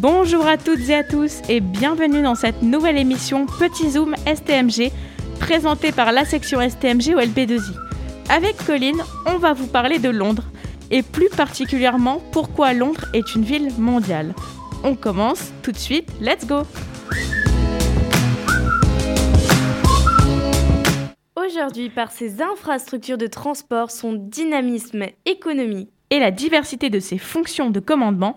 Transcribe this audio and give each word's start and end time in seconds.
Bonjour 0.00 0.46
à 0.46 0.58
toutes 0.58 0.90
et 0.90 0.94
à 0.94 1.02
tous 1.02 1.40
et 1.48 1.60
bienvenue 1.60 2.20
dans 2.20 2.34
cette 2.34 2.60
nouvelle 2.60 2.98
émission 2.98 3.46
Petit 3.46 3.92
Zoom 3.92 4.14
STMG 4.26 4.92
présentée 5.40 5.90
par 5.90 6.12
la 6.12 6.26
section 6.26 6.60
STMG 6.60 7.14
au 7.14 7.20
LP2I. 7.20 7.72
Avec 8.28 8.58
Colline, 8.66 9.02
on 9.24 9.38
va 9.38 9.54
vous 9.54 9.66
parler 9.66 9.98
de 9.98 10.10
Londres 10.10 10.44
et 10.90 11.02
plus 11.02 11.30
particulièrement 11.30 12.20
pourquoi 12.30 12.74
Londres 12.74 13.06
est 13.14 13.34
une 13.34 13.42
ville 13.42 13.70
mondiale. 13.78 14.34
On 14.84 14.96
commence 14.96 15.50
tout 15.62 15.72
de 15.72 15.78
suite, 15.78 16.12
let's 16.20 16.46
go 16.46 16.64
Aujourd'hui, 21.36 21.88
par 21.88 22.12
ses 22.12 22.42
infrastructures 22.42 23.18
de 23.18 23.28
transport, 23.28 23.90
son 23.90 24.12
dynamisme 24.12 25.06
économique 25.24 25.88
et 26.10 26.18
la 26.18 26.30
diversité 26.30 26.90
de 26.90 27.00
ses 27.00 27.18
fonctions 27.18 27.70
de 27.70 27.80
commandement, 27.80 28.36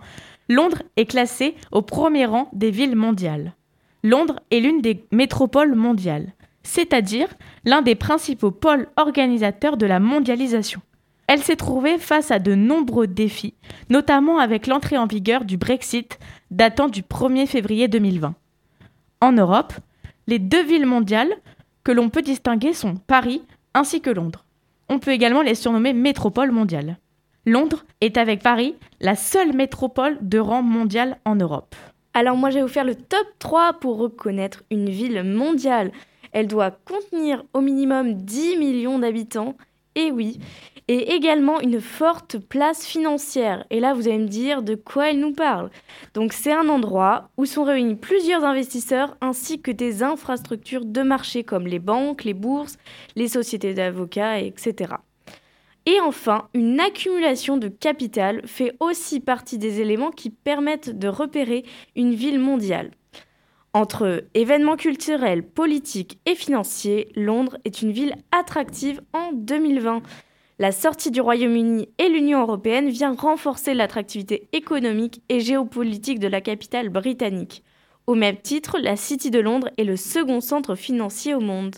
Londres 0.50 0.82
est 0.98 1.06
classée 1.06 1.56
au 1.72 1.84
premier 1.84 2.26
rang 2.26 2.50
des 2.54 2.72
villes 2.72 2.96
mondiales. 2.96 3.54
Londres 4.04 4.40
est 4.50 4.60
l'une 4.60 4.82
des 4.82 5.06
métropoles 5.12 5.76
mondiales, 5.76 6.34
c'est-à-dire 6.64 7.28
l'un 7.66 7.84
des 7.84 7.94
principaux 7.94 8.50
pôles 8.50 8.88
organisateurs 8.98 9.78
de 9.78 9.86
la 9.86 10.00
mondialisation. 10.00 10.82
Elle 11.28 11.44
s'est 11.44 11.56
trouvée 11.56 12.00
face 12.00 12.32
à 12.32 12.40
de 12.40 12.56
nombreux 12.56 13.06
défis, 13.06 13.54
notamment 13.92 14.40
avec 14.40 14.66
l'entrée 14.66 14.98
en 14.98 15.06
vigueur 15.06 15.46
du 15.46 15.58
Brexit 15.58 16.18
datant 16.50 16.88
du 16.88 17.04
1er 17.04 17.46
février 17.46 17.88
2020. 17.88 18.34
En 19.22 19.32
Europe, 19.32 19.74
les 20.26 20.40
deux 20.40 20.64
villes 20.64 20.88
mondiales 20.88 21.32
que 21.84 21.92
l'on 21.92 22.10
peut 22.10 22.24
distinguer 22.24 22.74
sont 22.74 22.96
Paris 22.96 23.44
ainsi 23.76 24.02
que 24.02 24.10
Londres. 24.10 24.46
On 24.90 24.98
peut 24.98 25.12
également 25.12 25.44
les 25.44 25.54
surnommer 25.54 25.94
métropoles 25.94 26.52
mondiales. 26.52 26.98
Londres 27.50 27.84
est 28.00 28.18
avec 28.18 28.44
Paris 28.44 28.76
la 29.02 29.16
seule 29.16 29.56
métropole 29.56 30.20
de 30.22 30.38
rang 30.38 30.62
mondial 30.62 31.18
en 31.26 31.36
Europe. 31.36 31.76
Alors 32.14 32.38
moi 32.38 32.52
vous 32.52 32.68
faire 32.68 32.86
le 32.86 32.94
top 32.94 33.26
3 33.40 33.74
pour 33.80 33.98
reconnaître 33.98 34.64
une 34.70 34.92
ville 34.92 35.24
mondiale. 35.24 35.92
Elle 36.32 36.46
doit 36.46 36.70
contenir 36.70 37.44
au 37.56 37.62
minimum 37.62 38.14
10 38.14 38.58
millions 38.58 39.00
d'habitants. 39.00 39.56
Et 39.96 40.12
oui, 40.12 40.40
et 40.88 41.16
également 41.16 41.60
une 41.60 41.82
forte 41.82 42.38
place 42.38 42.86
financière. 42.86 43.66
Et 43.72 43.80
là, 43.80 43.96
vous 43.96 44.08
allez 44.08 44.20
me 44.20 44.28
dire 44.28 44.62
de 44.62 44.76
quoi 44.76 45.10
elle 45.10 45.20
nous 45.20 45.34
parle. 45.34 45.72
Donc 46.14 46.34
c'est 46.34 46.54
un 46.54 46.70
endroit 46.70 47.30
où 47.38 47.46
sont 47.46 47.64
réunis 47.64 47.96
plusieurs 47.96 48.44
investisseurs 48.44 49.18
ainsi 49.22 49.60
que 49.60 49.72
des 49.72 50.04
infrastructures 50.04 50.86
de 50.86 51.02
marché 51.02 51.44
comme 51.44 51.66
les 51.66 51.80
banques, 51.80 52.26
les 52.26 52.36
bourses, 52.36 52.78
les 53.16 53.28
sociétés 53.28 53.74
d'avocats, 53.74 54.40
etc. 54.40 54.94
Et 55.90 56.00
enfin, 56.02 56.50
une 56.54 56.80
accumulation 56.80 57.58
de 57.58 57.68
capital 57.68 58.46
fait 58.46 58.76
aussi 58.80 59.20
partie 59.20 59.58
des 59.58 59.82
éléments 59.82 60.12
qui 60.12 60.30
permettent 60.30 61.00
de 61.00 61.08
repérer 61.08 61.66
une 61.96 62.14
ville 62.14 62.38
mondiale. 62.38 62.92
Entre 63.74 64.24
événements 64.36 64.76
culturels, 64.76 65.42
politiques 65.42 66.20
et 66.28 66.36
financiers, 66.36 67.12
Londres 67.16 67.58
est 67.66 67.82
une 67.82 67.92
ville 67.92 68.14
attractive 68.32 69.02
en 69.14 69.32
2020. 69.34 70.04
La 70.60 70.72
sortie 70.72 71.10
du 71.10 71.22
Royaume-Uni 71.22 71.90
et 71.98 72.10
l'Union 72.10 72.42
européenne 72.42 72.90
vient 72.90 73.16
renforcer 73.16 73.74
l'attractivité 73.74 74.48
économique 74.54 75.24
et 75.28 75.40
géopolitique 75.40 76.20
de 76.20 76.28
la 76.28 76.42
capitale 76.42 76.90
britannique. 76.90 77.64
Au 78.06 78.14
même 78.14 78.38
titre, 78.38 78.78
la 78.80 78.96
City 78.96 79.32
de 79.32 79.40
Londres 79.40 79.72
est 79.80 79.86
le 79.86 79.96
second 79.96 80.40
centre 80.40 80.76
financier 80.76 81.34
au 81.34 81.40
monde. 81.40 81.78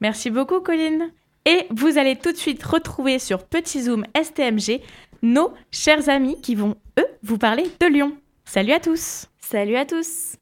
Merci 0.00 0.30
beaucoup 0.30 0.58
Colline. 0.58 1.12
Et 1.46 1.66
vous 1.70 1.96
allez 1.96 2.16
tout 2.16 2.32
de 2.32 2.36
suite 2.36 2.62
retrouver 2.64 3.20
sur 3.20 3.44
Petit 3.44 3.84
Zoom 3.84 4.04
STMG 4.20 4.80
nos 5.22 5.54
chers 5.70 6.08
amis 6.08 6.40
qui 6.40 6.56
vont, 6.56 6.74
eux, 6.98 7.06
vous 7.22 7.38
parler 7.38 7.64
de 7.80 7.86
Lyon. 7.86 8.16
Salut 8.44 8.72
à 8.72 8.80
tous 8.80 9.26
Salut 9.40 9.76
à 9.76 9.86
tous 9.86 10.36